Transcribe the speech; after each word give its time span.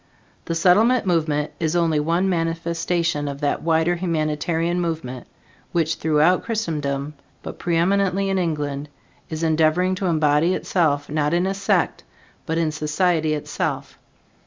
The 0.45 0.55
Settlement 0.55 1.05
movement 1.05 1.51
is 1.59 1.75
only 1.75 1.99
one 1.99 2.27
manifestation 2.27 3.27
of 3.27 3.39
that 3.41 3.61
wider 3.61 3.93
humanitarian 3.93 4.81
movement 4.81 5.27
which 5.73 5.93
throughout 5.93 6.41
Christendom, 6.43 7.13
but 7.43 7.59
pre 7.59 7.77
eminently 7.77 8.27
in 8.27 8.39
England, 8.39 8.89
is 9.29 9.43
endeavoring 9.43 9.93
to 9.93 10.07
embody 10.07 10.55
itself, 10.55 11.07
not 11.07 11.35
in 11.35 11.45
a 11.45 11.53
sect, 11.53 12.03
but 12.47 12.57
in 12.57 12.71
society 12.71 13.35
itself. 13.35 13.99